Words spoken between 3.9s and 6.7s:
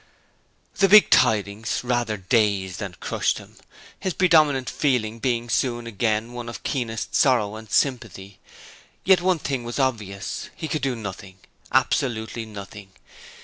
his predominant feeling being soon again one of